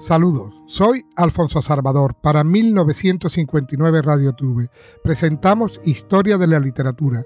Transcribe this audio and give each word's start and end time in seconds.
Saludos, 0.00 0.54
soy 0.64 1.04
Alfonso 1.14 1.60
Salvador. 1.60 2.14
Para 2.22 2.42
1959 2.42 4.00
Radio 4.00 4.32
Tube 4.32 4.70
presentamos 5.04 5.78
Historia 5.84 6.38
de 6.38 6.46
la 6.46 6.58
Literatura, 6.58 7.22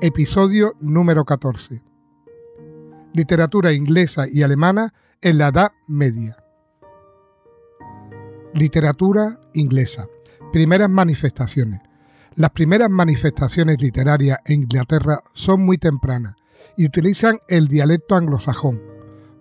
episodio 0.00 0.72
número 0.80 1.24
14. 1.24 1.84
Literatura 3.12 3.72
inglesa 3.72 4.24
y 4.28 4.42
alemana 4.42 4.92
en 5.20 5.38
la 5.38 5.48
Edad 5.50 5.70
Media. 5.86 6.36
Literatura 8.54 9.38
inglesa. 9.54 10.08
Primeras 10.52 10.90
manifestaciones. 10.90 11.80
Las 12.34 12.50
primeras 12.50 12.90
manifestaciones 12.90 13.80
literarias 13.80 14.40
en 14.46 14.62
Inglaterra 14.62 15.22
son 15.32 15.64
muy 15.64 15.78
tempranas 15.78 16.34
y 16.76 16.86
utilizan 16.86 17.38
el 17.46 17.68
dialecto 17.68 18.16
anglosajón 18.16 18.85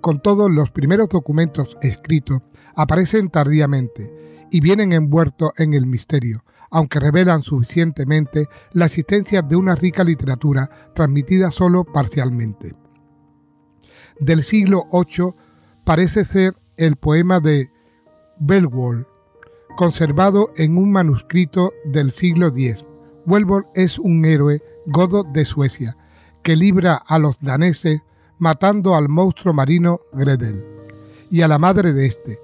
con 0.06 0.20
todos 0.20 0.52
los 0.52 0.70
primeros 0.70 1.10
documentos 1.10 1.80
escritos 1.82 2.44
aparecen 2.76 3.32
tardíamente 3.32 4.46
y 4.52 4.60
vienen 4.62 4.94
envueltos 4.94 5.50
en 5.58 5.74
el 5.74 5.88
misterio, 5.88 6.46
aunque 6.70 7.00
revelan 7.00 7.42
suficientemente 7.42 8.48
la 8.74 8.86
existencia 8.86 9.42
de 9.42 9.56
una 9.56 9.74
rica 9.74 10.04
literatura 10.04 10.70
transmitida 10.94 11.50
solo 11.50 11.84
parcialmente. 11.86 12.76
Del 14.20 14.44
siglo 14.44 14.86
VIII 14.94 15.34
parece 15.84 16.24
ser 16.24 16.56
el 16.78 16.98
poema 16.98 17.40
de 17.40 17.72
Beowulf, 18.38 19.08
conservado 19.76 20.52
en 20.56 20.78
un 20.78 20.92
manuscrito 20.92 21.74
del 21.84 22.12
siglo 22.12 22.50
X. 22.50 22.86
Beowulf 23.26 23.66
es 23.74 23.98
un 23.98 24.24
héroe 24.24 24.62
godo 24.86 25.24
de 25.24 25.46
Suecia 25.46 25.98
que 26.44 26.56
libra 26.56 26.94
a 26.94 27.18
los 27.18 27.40
daneses 27.40 28.04
matando 28.38 28.96
al 28.96 29.10
monstruo 29.10 29.54
marino 29.54 30.02
Gredel 30.14 30.66
y 31.30 31.42
a 31.42 31.48
la 31.48 31.58
madre 31.58 31.94
de 31.94 32.06
este, 32.06 32.40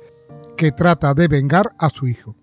que 0.57 0.71
trata 0.71 1.13
de 1.13 1.27
vengar 1.27 1.73
a 1.77 1.89
su 1.89 2.07
hijo. 2.07 2.35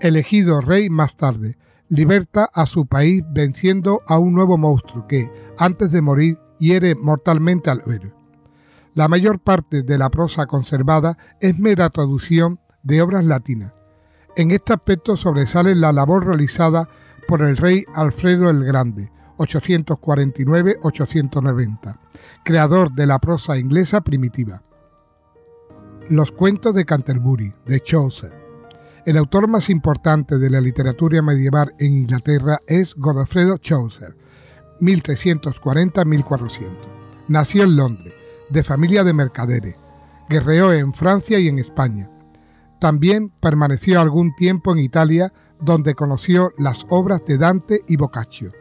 Elegido 0.00 0.60
rey 0.60 0.90
más 0.90 1.16
tarde, 1.16 1.56
liberta 1.88 2.48
a 2.52 2.66
su 2.66 2.86
país 2.86 3.22
venciendo 3.30 4.02
a 4.06 4.18
un 4.18 4.32
nuevo 4.32 4.56
monstruo 4.58 5.06
que, 5.06 5.30
antes 5.58 5.92
de 5.92 6.00
morir, 6.00 6.38
hiere 6.58 6.94
mortalmente 6.94 7.70
al 7.70 7.82
héroe. 7.86 8.14
La 8.94 9.08
mayor 9.08 9.38
parte 9.38 9.82
de 9.82 9.98
la 9.98 10.10
prosa 10.10 10.46
conservada 10.46 11.16
es 11.40 11.58
mera 11.58 11.88
traducción 11.90 12.60
de 12.82 13.00
obras 13.00 13.24
latinas. 13.24 13.72
En 14.36 14.50
este 14.50 14.72
aspecto 14.72 15.16
sobresale 15.16 15.74
la 15.74 15.92
labor 15.92 16.26
realizada 16.26 16.88
por 17.28 17.42
el 17.42 17.56
rey 17.56 17.84
Alfredo 17.94 18.50
el 18.50 18.64
Grande, 18.64 19.10
849-890, 19.42 21.98
creador 22.44 22.92
de 22.92 23.06
la 23.06 23.18
prosa 23.18 23.58
inglesa 23.58 24.00
primitiva. 24.00 24.62
Los 26.08 26.32
cuentos 26.32 26.74
de 26.74 26.84
Canterbury, 26.84 27.54
de 27.66 27.80
Chaucer. 27.80 28.32
El 29.04 29.16
autor 29.16 29.48
más 29.48 29.68
importante 29.70 30.38
de 30.38 30.50
la 30.50 30.60
literatura 30.60 31.22
medieval 31.22 31.74
en 31.78 31.94
Inglaterra 31.94 32.60
es 32.66 32.94
Godofredo 32.94 33.56
Chaucer, 33.58 34.16
1340-1400. 34.80 36.70
Nació 37.28 37.64
en 37.64 37.76
Londres, 37.76 38.14
de 38.50 38.62
familia 38.62 39.04
de 39.04 39.12
mercaderes. 39.12 39.76
Guerreó 40.28 40.72
en 40.72 40.94
Francia 40.94 41.38
y 41.38 41.48
en 41.48 41.58
España. 41.58 42.08
También 42.80 43.30
permaneció 43.30 44.00
algún 44.00 44.34
tiempo 44.34 44.72
en 44.72 44.78
Italia, 44.80 45.32
donde 45.60 45.94
conoció 45.94 46.52
las 46.58 46.84
obras 46.88 47.24
de 47.24 47.38
Dante 47.38 47.82
y 47.86 47.96
Boccaccio. 47.96 48.52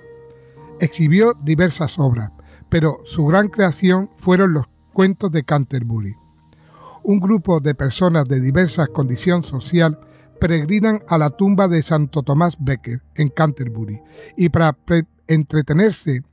Escribió 0.81 1.35
diversas 1.35 1.99
obras, 1.99 2.31
pero 2.67 3.01
su 3.05 3.27
gran 3.27 3.49
creación 3.49 4.09
fueron 4.17 4.53
los 4.53 4.65
cuentos 4.93 5.29
de 5.31 5.43
Canterbury. 5.43 6.15
Un 7.03 7.19
grupo 7.19 7.59
de 7.59 7.75
personas 7.75 8.27
de 8.27 8.41
diversa 8.41 8.87
condición 8.87 9.43
social 9.43 9.99
peregrinan 10.39 11.03
a 11.07 11.19
la 11.19 11.29
tumba 11.29 11.67
de 11.67 11.83
Santo 11.83 12.23
Tomás 12.23 12.57
Becker 12.59 13.03
en 13.13 13.29
Canterbury 13.29 14.01
y 14.35 14.49
para 14.49 14.75
entretenerse 15.27 16.23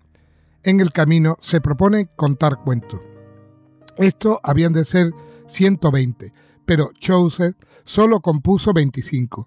en 0.63 0.81
el 0.81 0.93
camino 0.93 1.37
se 1.43 1.61
proponen 1.61 2.09
contar 2.17 2.63
cuentos. 2.65 3.01
Estos 3.99 4.39
habían 4.43 4.73
de 4.73 4.87
ser 4.87 5.13
120, 5.47 6.33
pero 6.65 6.91
Chaucer 6.99 7.55
solo 7.85 8.21
compuso 8.21 8.73
25 8.73 9.47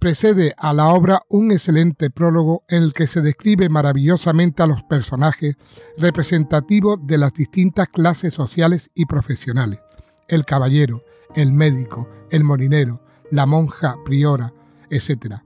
precede 0.00 0.54
a 0.56 0.72
la 0.72 0.88
obra 0.88 1.22
un 1.28 1.52
excelente 1.52 2.10
prólogo 2.10 2.64
en 2.68 2.82
el 2.82 2.94
que 2.94 3.06
se 3.06 3.20
describe 3.20 3.68
maravillosamente 3.68 4.62
a 4.62 4.66
los 4.66 4.82
personajes 4.82 5.56
representativos 5.98 6.98
de 7.02 7.18
las 7.18 7.34
distintas 7.34 7.88
clases 7.88 8.32
sociales 8.32 8.90
y 8.94 9.04
profesionales, 9.04 9.78
el 10.26 10.46
caballero, 10.46 11.02
el 11.34 11.52
médico, 11.52 12.08
el 12.30 12.44
molinero, 12.44 13.02
la 13.30 13.44
monja 13.44 13.96
priora, 14.04 14.54
etc. 14.88 15.36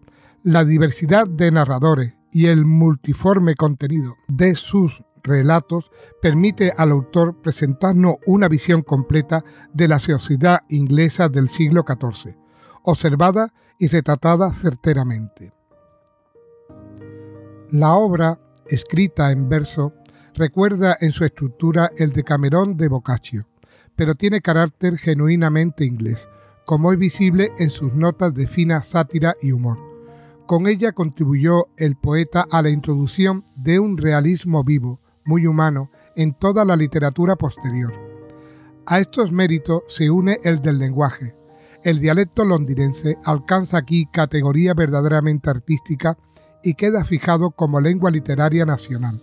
La 0.45 0.65
diversidad 0.65 1.27
de 1.27 1.51
narradores 1.51 2.15
y 2.31 2.47
el 2.47 2.65
multiforme 2.65 3.57
contenido 3.57 4.15
de 4.29 4.55
sus 4.55 5.03
relatos 5.25 5.91
permite 6.23 6.73
al 6.77 6.93
autor 6.93 7.41
presentarnos 7.43 8.17
una 8.25 8.47
visión 8.47 8.83
completa 8.83 9.45
de 9.73 9.89
la 9.89 9.99
sociedad 9.99 10.61
inglesa 10.69 11.29
del 11.29 11.49
siglo 11.49 11.85
XIV, 11.87 12.37
observada 12.85 13.53
y 13.79 13.89
retratada 13.89 14.53
certeramente. 14.53 15.53
La 17.71 17.95
obra, 17.95 18.39
escrita 18.67 19.33
en 19.33 19.49
verso, 19.49 19.93
recuerda 20.35 20.97
en 21.01 21.13
su 21.13 21.25
estructura 21.25 21.91
el 21.97 22.13
Decamerón 22.13 22.77
de 22.77 22.89
Boccaccio, 22.89 23.47
pero 23.97 24.15
tiene 24.15 24.41
carácter 24.41 24.99
genuinamente 24.99 25.85
inglés, 25.85 26.29
como 26.65 26.93
es 26.93 26.99
visible 26.99 27.53
en 27.59 27.71
sus 27.71 27.93
notas 27.95 28.35
de 28.35 28.47
fina 28.47 28.83
sátira 28.83 29.35
y 29.43 29.53
humor. 29.53 29.79
Con 30.47 30.67
ella 30.67 30.93
contribuyó 30.93 31.69
el 31.77 31.97
poeta 31.97 32.47
a 32.51 32.63
la 32.63 32.71
introducción 32.71 33.45
de 33.57 33.79
un 33.79 33.97
realismo 33.97 34.63
vivo, 34.63 35.01
muy 35.25 35.47
humano, 35.47 35.91
en 36.17 36.35
toda 36.35 36.65
la 36.65 36.77
literatura 36.77 37.37
posterior. 37.37 37.93
A 38.87 39.01
estos 39.01 39.33
méritos 39.33 39.83
se 39.89 40.11
une 40.11 40.39
el 40.45 40.61
del 40.61 40.79
lenguaje, 40.79 41.35
el 41.85 42.01
dialecto 42.01 42.47
londinense 42.47 43.19
alcanza 43.25 43.77
aquí 43.77 44.07
categoría 44.07 44.73
verdaderamente 44.73 45.51
artística 45.51 46.17
y 46.63 46.75
queda 46.75 47.05
fijado 47.05 47.51
como 47.51 47.79
lengua 47.79 48.11
literaria 48.11 48.65
nacional. 48.65 49.23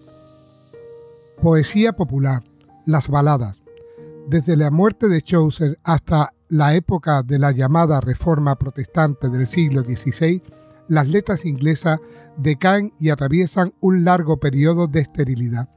Poesía 1.42 1.94
popular, 1.94 2.44
las 2.86 3.10
baladas. 3.10 3.60
Desde 4.28 4.56
la 4.56 4.70
muerte 4.70 5.10
de 5.10 5.24
Chaucer 5.24 5.80
hasta 5.84 6.34
la 6.50 6.76
época 6.76 7.24
de 7.24 7.40
la 7.40 7.52
llamada 7.52 8.00
Reforma 8.00 8.56
Protestante 8.56 9.30
del 9.30 9.48
siglo 9.48 9.82
XVI, 9.82 10.44
las 10.88 11.08
letras 11.08 11.46
inglesas 11.46 12.00
decaen 12.38 12.94
y 13.00 13.10
atraviesan 13.10 13.74
un 13.80 14.06
largo 14.06 14.40
periodo 14.40 14.86
de 14.86 15.00
esterilidad. 15.00 15.68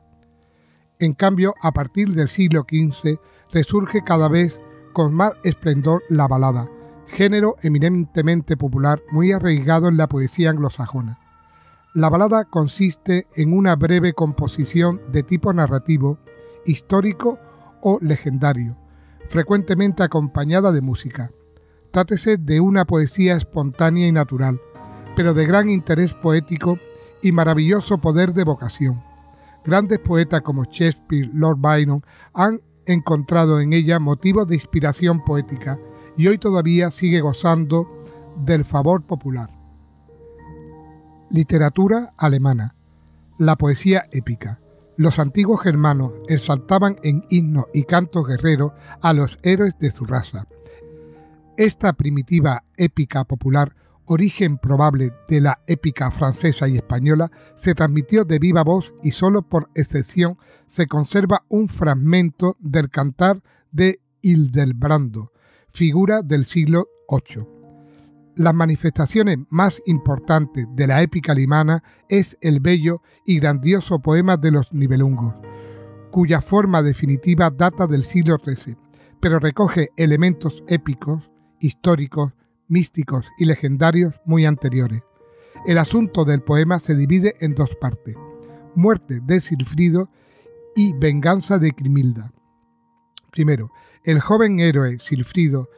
En 0.99 1.15
cambio, 1.15 1.55
a 1.63 1.73
partir 1.73 2.11
del 2.11 2.29
siglo 2.29 2.67
XV 2.69 3.19
resurge 3.51 4.03
cada 4.05 4.29
vez 4.29 4.61
con 4.95 5.13
más 5.13 5.33
esplendor 5.43 6.03
la 6.09 6.27
balada, 6.27 6.71
género 7.07 7.57
eminentemente 7.61 8.57
popular 8.57 9.03
muy 9.11 9.33
arraigado 9.33 9.89
en 9.89 9.99
la 9.99 10.09
poesía 10.09 10.49
anglosajona. 10.49 11.19
La 11.93 12.09
balada 12.09 12.45
consiste 12.45 13.27
en 13.35 13.53
una 13.53 13.77
breve 13.77 14.15
composición 14.15 15.03
de 15.13 15.23
tipo 15.23 15.53
narrativo, 15.53 16.19
histórico 16.65 17.39
o 17.83 17.99
legendario, 18.01 18.77
frecuentemente 19.29 20.03
acompañada 20.03 20.73
de 20.73 20.81
música. 20.81 21.31
Trátese 21.91 22.39
de 22.39 22.61
una 22.61 22.87
poesía 22.87 23.37
espontánea 23.37 24.09
y 24.09 24.13
natural, 24.13 24.61
pero 25.15 25.35
de 25.35 25.45
gran 25.45 25.69
interés 25.69 26.15
poético 26.15 26.79
y 27.23 27.33
maravilloso 27.33 27.99
poder 27.99 28.33
de 28.33 28.45
vocación. 28.45 29.03
Grandes 29.65 29.99
poetas 29.99 30.43
como 30.43 30.65
Shakespeare, 30.65 31.31
Lord 31.33 31.59
Byron 31.59 32.05
han 32.33 32.61
encontrado 32.87 33.61
en 33.61 33.73
ella 33.73 33.99
motivos 33.99 34.49
de 34.49 34.57
inspiración 34.57 35.25
poética 35.25 35.79
y 36.17 36.29
hoy 36.29 36.39
todavía 36.39 36.91
sigue 36.91 37.21
gozando 37.21 37.89
del 38.37 38.65
favor 38.65 39.03
popular. 39.03 39.51
Literatura 41.31 42.15
alemana. 42.17 42.75
La 43.39 43.57
poesía 43.57 44.05
épica. 44.13 44.61
Los 44.97 45.19
antiguos 45.19 45.61
germanos 45.61 46.13
exaltaban 46.29 46.97
en 47.03 47.25
himnos 47.31 47.67
y 47.75 47.83
cantos 47.83 48.29
guerreros 48.29 48.73
a 49.01 49.13
los 49.13 49.39
héroes 49.43 49.77
de 49.81 49.91
su 49.91 50.05
raza. 50.05 50.47
Esta 51.57 51.93
primitiva 51.95 52.63
épica 52.77 53.25
popular, 53.25 53.75
origen 54.07 54.59
probable 54.59 55.13
de 55.29 55.41
la 55.41 55.61
épica 55.67 56.11
francesa 56.11 56.69
y 56.69 56.77
española, 56.77 57.31
se 57.55 57.75
transmitió 57.75 58.25
de 58.25 58.39
viva 58.39 58.63
voz 58.63 58.95
y 59.03 59.13
solo 59.13 59.43
por 59.43 59.71
excepción 59.75 60.37
se 60.67 60.87
conserva 60.87 61.45
un 61.49 61.69
fragmento 61.69 62.57
del 62.61 62.91
cantar 62.91 63.43
de 63.71 64.01
Hildebrando, 64.23 65.33
figura 65.73 66.23
del 66.23 66.45
siglo 66.45 66.89
VIII. 67.09 67.47
Las 68.37 68.55
manifestaciones 68.55 69.39
más 69.49 69.81
importantes 69.87 70.67
de 70.75 70.87
la 70.89 71.03
épica 71.03 71.33
alemana 71.33 71.85
es 72.09 72.37
el 72.41 72.59
bello 72.61 73.01
y 73.25 73.39
grandioso 73.39 74.01
poema 74.01 74.37
de 74.37 74.51
los 74.51 74.73
Nibelungos, 74.73 75.35
cuya 76.11 76.41
forma 76.41 76.83
definitiva 76.83 77.51
data 77.51 77.87
del 77.87 78.05
siglo 78.05 78.39
XIII, 78.45 78.77
pero 79.21 79.39
recoge 79.39 79.91
elementos 79.97 80.65
épicos 80.67 81.31
históricos, 81.61 82.33
místicos 82.69 83.27
y 83.39 83.45
legendarios 83.45 84.15
muy 84.25 84.47
anteriores. 84.47 85.03
El 85.67 85.79
asunto 85.79 86.25
del 86.25 86.43
poema 86.43 86.79
se 86.79 86.95
divide 86.95 87.37
en 87.41 87.55
dos 87.55 87.75
partes, 87.77 88.17
muerte 88.75 89.21
de 89.23 89.41
Silfrido 89.41 90.11
y 90.77 90.93
venganza 90.95 91.59
de 91.59 91.73
Crimilda. 91.73 92.33
Primero, 93.31 93.71
el 94.05 94.21
joven 94.21 94.61
héroe 94.61 94.99
Silfrido, 94.99 95.69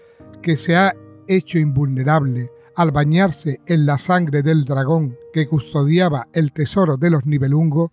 que 0.43 0.57
se 0.57 0.77
ha 0.77 0.95
hecho 1.29 1.59
invulnerable 1.59 2.51
al 2.75 2.91
bañarse 2.91 3.61
en 3.67 3.87
la 3.87 3.99
sangre 3.99 4.43
del 4.43 4.65
dragón 4.65 5.17
que 5.33 5.47
custodiaba 5.47 6.29
el 6.33 6.53
tesoro 6.53 6.97
de 6.97 7.11
los 7.11 7.25
Nibelungos, 7.25 7.91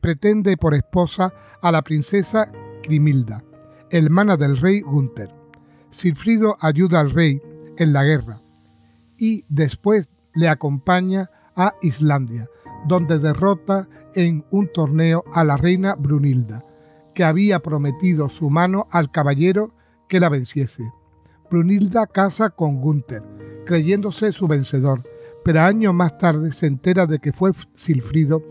pretende 0.00 0.56
por 0.56 0.74
esposa 0.74 1.32
a 1.62 1.70
la 1.70 1.82
princesa 1.82 2.50
Crimilda, 2.82 3.44
hermana 3.90 4.36
del 4.36 4.56
rey 4.56 4.80
Gunther. 4.80 5.30
Silfrido 5.90 6.56
ayuda 6.60 7.00
al 7.00 7.10
rey 7.10 7.40
en 7.76 7.92
la 7.92 8.04
guerra 8.04 8.40
y 9.18 9.44
después 9.48 10.08
le 10.34 10.48
acompaña 10.48 11.30
a 11.56 11.74
Islandia, 11.82 12.48
donde 12.86 13.18
derrota 13.18 13.88
en 14.14 14.44
un 14.50 14.72
torneo 14.72 15.24
a 15.32 15.44
la 15.44 15.56
reina 15.56 15.94
Brunilda, 15.94 16.64
que 17.14 17.24
había 17.24 17.60
prometido 17.60 18.28
su 18.28 18.50
mano 18.50 18.88
al 18.90 19.10
caballero 19.10 19.74
que 20.08 20.20
la 20.20 20.28
venciese. 20.28 20.92
Brunilda 21.50 22.06
casa 22.06 22.50
con 22.50 22.80
Gunther, 22.80 23.22
creyéndose 23.64 24.32
su 24.32 24.48
vencedor, 24.48 25.02
pero 25.44 25.60
años 25.60 25.94
más 25.94 26.18
tarde 26.18 26.52
se 26.52 26.66
entera 26.66 27.06
de 27.06 27.18
que 27.18 27.32
fue 27.32 27.52
Silfrido, 27.74 28.42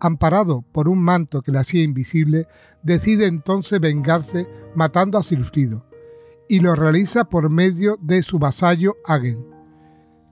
amparado 0.00 0.62
por 0.72 0.88
un 0.88 1.02
manto 1.02 1.42
que 1.42 1.50
le 1.50 1.58
hacía 1.58 1.82
invisible, 1.82 2.46
decide 2.82 3.26
entonces 3.26 3.80
vengarse 3.80 4.46
matando 4.76 5.18
a 5.18 5.22
Silfrido, 5.22 5.87
y 6.48 6.60
lo 6.60 6.74
realiza 6.74 7.24
por 7.24 7.50
medio 7.50 7.98
de 8.00 8.22
su 8.22 8.38
vasallo 8.38 8.96
Hagen, 9.04 9.44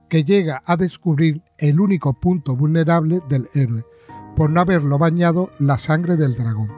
que 0.09 0.23
llega 0.23 0.63
a 0.65 0.75
descubrir 0.75 1.43
el 1.57 1.79
único 1.79 2.13
punto 2.13 2.55
vulnerable 2.55 3.21
del 3.29 3.49
héroe, 3.53 3.85
por 4.35 4.49
no 4.49 4.61
haberlo 4.61 4.97
bañado 4.97 5.51
la 5.59 5.77
sangre 5.77 6.17
del 6.17 6.35
dragón. 6.35 6.71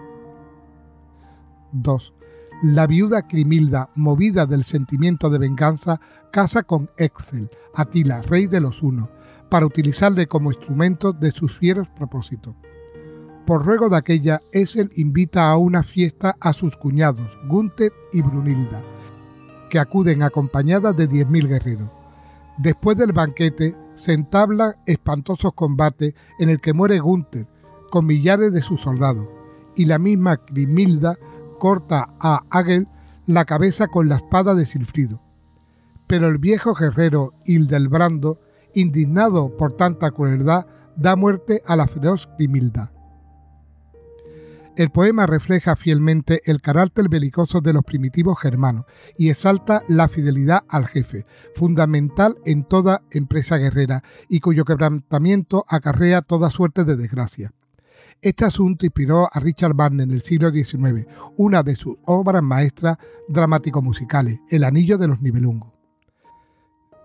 2. 1.71 2.13
La 2.63 2.88
viuda 2.88 3.27
Crimilda, 3.27 3.89
movida 3.95 4.45
del 4.45 4.63
sentimiento 4.63 5.30
de 5.30 5.39
venganza, 5.39 6.01
casa 6.31 6.63
con 6.63 6.89
Excel, 6.97 7.50
Atila, 7.74 8.21
rey 8.24 8.47
de 8.47 8.59
los 8.59 8.81
Hunos, 8.81 9.09
para 9.50 9.65
utilizarle 9.65 10.27
como 10.27 10.51
instrumento 10.51 11.13
de 11.13 11.31
sus 11.31 11.57
fieros 11.57 11.88
propósitos. 11.89 12.56
Por 13.45 13.65
ruego 13.65 13.89
de 13.89 13.97
aquella, 13.97 14.41
Excel 14.51 14.91
invita 14.95 15.50
a 15.50 15.57
una 15.57 15.83
fiesta 15.83 16.36
a 16.39 16.53
sus 16.53 16.75
cuñados, 16.75 17.30
Gunther 17.47 17.91
y 18.13 18.21
Brunilda, 18.21 18.83
que 19.69 19.80
acuden 19.80 20.24
acompañadas 20.24 20.95
de 20.95 21.07
10.000 21.07 21.48
guerreros. 21.48 21.89
Después 22.57 22.98
del 22.98 23.13
banquete 23.13 23.75
se 23.95 24.13
entablan 24.13 24.75
espantosos 24.86 25.54
combates 25.54 26.13
en 26.39 26.50
el 26.50 26.60
que 26.60 26.74
muere 26.74 27.00
Gunther 27.00 27.48
con 27.89 28.06
millares 28.06 28.54
de 28.54 28.62
sus 28.62 28.81
soldados, 28.81 29.27
y 29.75 29.86
la 29.86 29.98
misma 29.98 30.38
Crimilda 30.38 31.18
corta 31.60 32.10
a 32.19 32.44
Agel 32.50 32.88
la 33.25 33.45
cabeza 33.45 33.88
con 33.88 34.10
la 34.10 34.16
espada 34.16 34.56
de 34.56 34.66
Silfrido. 34.66 35.21
Pero 36.07 36.27
el 36.27 36.38
viejo 36.38 36.74
guerrero 36.74 37.33
Hildelbrando, 37.45 38.39
indignado 38.74 39.56
por 39.56 39.74
tanta 39.74 40.12
crueldad, 40.12 40.65
da 40.95 41.15
muerte 41.15 41.62
a 41.65 41.75
la 41.75 41.88
feroz 41.88 42.27
Crimilda. 42.38 42.92
El 44.80 44.92
poema 44.92 45.26
refleja 45.26 45.76
fielmente 45.76 46.42
el 46.46 46.62
carácter 46.62 47.10
belicoso 47.10 47.60
de 47.60 47.74
los 47.74 47.84
primitivos 47.84 48.40
germanos 48.40 48.86
y 49.18 49.30
exalta 49.30 49.84
la 49.90 50.08
fidelidad 50.08 50.64
al 50.70 50.88
jefe, 50.88 51.26
fundamental 51.54 52.38
en 52.46 52.64
toda 52.64 53.02
empresa 53.12 53.58
guerrera 53.58 54.04
y 54.30 54.40
cuyo 54.40 54.64
quebrantamiento 54.64 55.66
acarrea 55.68 56.22
toda 56.22 56.50
suerte 56.50 56.86
de 56.86 56.96
desgracia. 56.96 57.52
Este 58.22 58.46
asunto 58.46 58.86
inspiró 58.86 59.28
a 59.30 59.42
Richard 59.42 59.76
Wagner 59.76 60.08
en 60.08 60.12
el 60.12 60.22
siglo 60.22 60.50
XIX, 60.50 61.08
una 61.36 61.62
de 61.62 61.75
sus 61.75 61.98
obras 62.06 62.42
maestras 62.42 63.00
dramático-musicales, 63.28 64.40
El 64.50 64.64
Anillo 64.64 64.98
de 64.98 65.10
los 65.10 65.22
Nibelungos. 65.22 65.74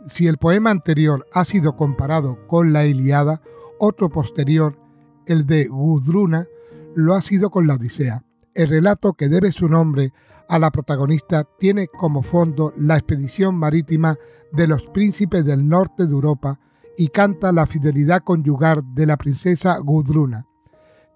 Si 0.07 0.29
el 0.29 0.39
poema 0.39 0.71
anterior 0.71 1.27
ha 1.33 1.45
sido 1.45 1.77
comparado 1.77 2.47
con 2.47 2.73
la 2.73 2.87
Iliada, 2.87 3.43
otro 3.81 4.11
posterior, 4.11 4.79
el 5.27 5.45
de 5.45 5.67
Gudruna, 5.67 6.47
lo 6.95 7.15
ha 7.15 7.23
sido 7.23 7.51
con 7.51 7.67
la 7.67 7.75
Odisea. 7.75 8.25
El 8.55 8.69
relato 8.69 9.15
que 9.15 9.29
debe 9.29 9.53
su 9.53 9.69
nombre 9.69 10.13
a 10.49 10.59
la 10.59 10.71
protagonista 10.71 11.45
tiene 11.59 11.89
como 11.89 12.23
fondo 12.23 12.73
la 12.77 12.97
expedición 12.97 13.57
marítima 13.57 14.17
de 14.53 14.67
los 14.67 14.87
príncipes 14.89 15.45
del 15.45 15.67
norte 15.67 16.07
de 16.07 16.13
Europa 16.13 16.61
y 16.97 17.09
canta 17.09 17.53
la 17.53 17.67
fidelidad 17.67 18.23
conyugal 18.23 18.83
de 18.95 19.07
la 19.07 19.17
princesa 19.17 19.79
Gudruna, 19.79 20.47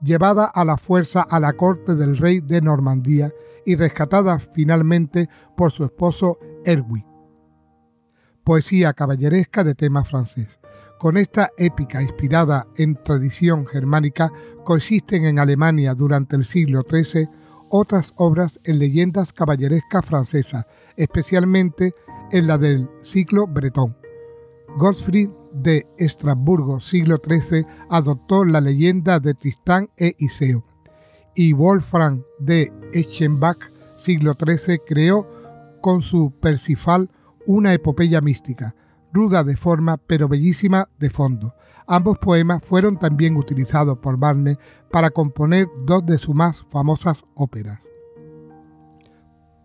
llevada 0.03 0.47
a 0.47 0.65
la 0.65 0.77
fuerza 0.77 1.23
a 1.23 1.39
la 1.39 1.53
corte 1.53 1.95
del 1.95 2.17
rey 2.17 2.41
de 2.41 2.61
Normandía 2.61 3.33
y 3.65 3.77
rescatada 3.77 4.39
finalmente 4.39 5.29
por 5.57 5.71
su 5.71 5.85
esposo 5.85 6.39
Erwin. 6.65 7.05
Poesía 8.43 8.95
caballeresca 8.95 9.63
de 9.63 9.75
tema 9.75 10.05
francés. 10.05 10.58
Con 10.99 11.17
esta 11.17 11.51
épica 11.57 12.03
inspirada 12.03 12.67
en 12.77 13.01
tradición 13.01 13.67
germánica 13.67 14.33
coexisten 14.65 15.25
en 15.27 15.39
Alemania 15.39 15.95
durante 15.95 16.35
el 16.35 16.45
siglo 16.45 16.85
XIII 16.91 17.29
otras 17.69 18.13
obras 18.17 18.59
en 18.65 18.81
leyendas 18.81 19.33
caballerescas 19.33 20.05
francesas, 20.05 20.67
especialmente 20.97 21.95
en 22.33 22.49
la 22.49 22.59
del 22.59 22.91
ciclo 23.01 23.47
bretón. 23.47 23.97
Godfrey 24.77 25.31
de 25.53 25.87
Estrasburgo, 25.99 26.81
siglo 26.81 27.21
XIII, 27.25 27.65
adoptó 27.91 28.45
la 28.45 28.61
leyenda 28.61 29.21
de 29.21 29.35
Tristán 29.35 29.91
e 29.97 30.15
Iseo, 30.19 30.65
y 31.35 31.53
Wolfram 31.53 32.25
de 32.41 32.73
Eschenbach, 32.93 33.59
siglo 33.97 34.35
XIII, 34.35 34.81
creó 34.85 35.29
con 35.81 36.03
su 36.03 36.33
Persifal 36.41 37.09
una 37.47 37.73
epopeya 37.73 38.21
mística, 38.21 38.75
ruda 39.13 39.45
de 39.45 39.57
forma 39.57 39.97
pero 39.97 40.29
bellísima 40.29 40.89
de 40.99 41.11
fondo. 41.11 41.55
Ambos 41.87 42.19
poemas 42.19 42.63
fueron 42.63 42.99
también 42.99 43.37
utilizados 43.37 43.99
por 43.99 44.19
Barnes 44.19 44.59
para 44.91 45.11
componer 45.11 45.67
dos 45.87 46.05
de 46.05 46.19
sus 46.19 46.35
más 46.35 46.67
famosas 46.71 47.25
óperas. 47.35 47.81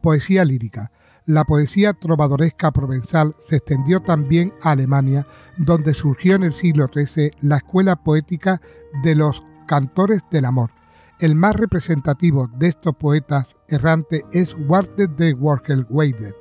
Poesía 0.01 0.45
lírica. 0.45 0.91
La 1.25 1.45
poesía 1.45 1.93
trovadoresca 1.93 2.71
provenzal 2.71 3.33
se 3.39 3.57
extendió 3.57 4.01
también 4.01 4.53
a 4.61 4.71
Alemania, 4.71 5.25
donde 5.57 5.93
surgió 5.93 6.35
en 6.35 6.43
el 6.43 6.51
siglo 6.51 6.89
XIII 6.93 7.31
la 7.39 7.57
escuela 7.57 7.95
poética 7.95 8.61
de 9.03 9.15
los 9.15 9.43
cantores 9.65 10.21
del 10.29 10.45
amor. 10.45 10.71
El 11.19 11.35
más 11.35 11.55
representativo 11.55 12.47
de 12.47 12.67
estos 12.67 12.95
poetas 12.95 13.55
errantes 13.69 14.23
es 14.33 14.55
Walter 14.67 15.09
de 15.09 15.33
Worgelweider, 15.33 16.35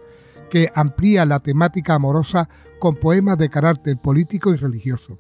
que 0.51 0.73
amplía 0.75 1.25
la 1.25 1.39
temática 1.39 1.95
amorosa 1.95 2.49
con 2.83 2.97
poemas 2.97 3.39
de 3.39 3.49
carácter 3.49 3.97
político 3.97 4.53
y 4.53 4.57
religioso. 4.57 5.17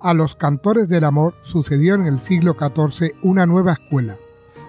A 0.00 0.12
los 0.12 0.34
cantores 0.34 0.88
del 0.88 1.04
amor 1.04 1.36
sucedió 1.42 1.94
en 1.94 2.04
el 2.06 2.18
siglo 2.18 2.56
XIV 2.58 3.12
una 3.22 3.46
nueva 3.46 3.74
escuela, 3.74 4.16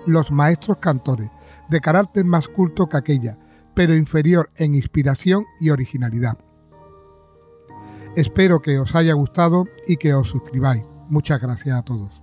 los 0.06 0.30
maestros 0.30 0.78
cantores, 0.78 1.32
de 1.68 1.82
carácter 1.82 2.26
más 2.26 2.48
culto 2.48 2.88
que 2.88 2.98
aquella, 2.98 3.40
pero 3.74 3.96
inferior 3.96 4.52
en 4.56 4.76
inspiración 4.76 5.46
y 5.60 5.72
originalidad. 5.72 6.38
Espero 8.16 8.62
que 8.62 8.78
os 8.78 8.94
haya 8.94 9.14
gustado 9.14 9.66
y 9.88 9.98
que 9.98 10.14
os 10.14 10.30
suscribáis. 10.30 10.84
Muchas 11.10 11.42
gracias 11.42 11.76
a 11.76 11.82
todos. 11.82 12.22